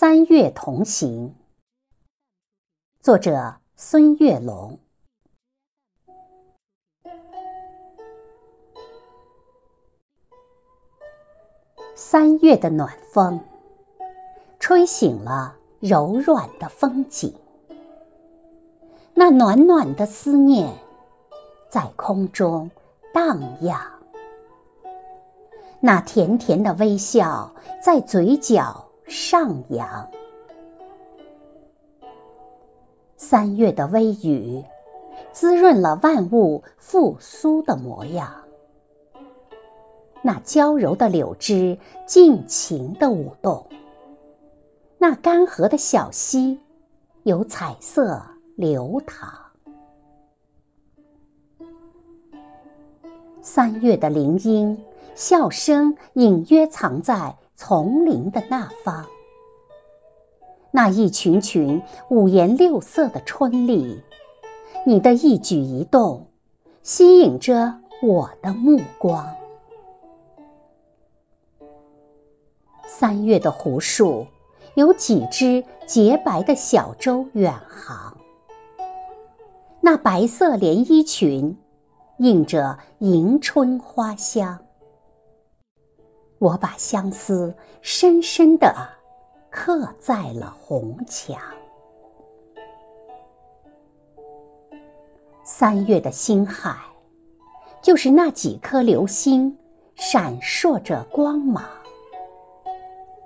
[0.00, 1.34] 三月同行，
[3.02, 4.78] 作者孙月龙。
[11.94, 13.44] 三月的暖风，
[14.58, 17.34] 吹醒了柔软的风景。
[19.12, 20.72] 那暖暖的思念，
[21.68, 22.70] 在空中
[23.12, 23.78] 荡漾。
[25.78, 27.54] 那甜甜的微笑，
[27.84, 28.86] 在嘴角。
[29.10, 30.08] 上扬，
[33.16, 34.62] 三月的微雨，
[35.32, 38.32] 滋润了万物复苏的模样。
[40.22, 43.66] 那娇柔的柳枝尽情的舞动，
[44.96, 46.60] 那干涸的小溪
[47.24, 48.22] 有彩色
[48.54, 49.28] 流淌。
[53.42, 54.80] 三月的林荫，
[55.16, 57.34] 笑声隐约藏在。
[57.62, 59.04] 丛林的那方，
[60.70, 64.02] 那一群群五颜六色的春丽，
[64.86, 66.28] 你的一举一动
[66.82, 69.36] 吸引着我的目光。
[72.86, 74.26] 三月的湖树，
[74.74, 78.16] 有几只洁白的小舟远航，
[79.82, 81.58] 那白色连衣裙，
[82.16, 84.60] 映着迎春花香。
[86.40, 88.74] 我把相思深深地
[89.50, 91.38] 刻在了红墙。
[95.44, 96.74] 三月的星海，
[97.82, 99.54] 就是那几颗流星
[99.96, 101.62] 闪烁着光芒，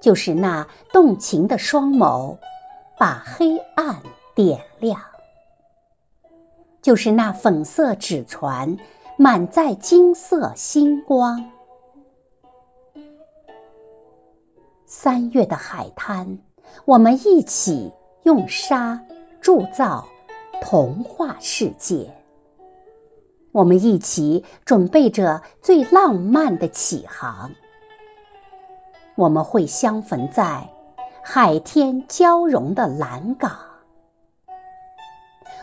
[0.00, 2.36] 就是那动情的双眸
[2.96, 4.00] 把黑暗
[4.36, 5.00] 点亮，
[6.80, 8.78] 就是那粉色纸船
[9.18, 11.44] 满载金色星光。
[14.92, 16.36] 三月的海滩，
[16.84, 17.92] 我们一起
[18.24, 19.00] 用沙
[19.40, 20.04] 铸造
[20.60, 22.12] 童话世界。
[23.52, 27.52] 我们一起准备着最浪漫的起航。
[29.14, 30.68] 我们会相逢在
[31.22, 33.52] 海天交融的蓝港。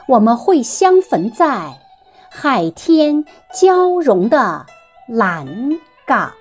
[0.07, 1.77] 我们会相逢在
[2.29, 4.65] 海天交融的
[5.05, 6.31] 蓝港。